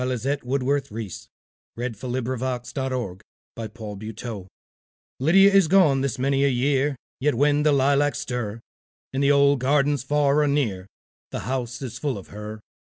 Lizette 0.03 0.43
Woodworth 0.43 0.89
Reese 0.89 1.27
Lydia 1.77 1.93
is 1.95 2.07
gone 2.07 2.31
this 2.31 2.49
many 2.73 2.73
a 3.59 3.67
year 4.09 4.41
LYDIA 5.23 5.53
is 5.53 5.67
gone 5.67 6.01
this 6.01 6.17
many 6.17 6.43
a 6.43 6.47
year, 6.47 6.95
Yet 7.19 7.35
when 7.35 7.61
the 7.61 7.71
lilacs 7.71 8.21
stir, 8.21 8.61
In 9.13 9.21
the 9.21 9.31
old 9.31 9.59
gardens 9.59 10.01
far 10.01 10.41
or 10.41 10.47
near, 10.47 10.87
The 11.29 11.41
house 11.41 11.83
is 11.83 11.99
full 11.99 12.17
of 12.17 12.29
her. 12.29 12.59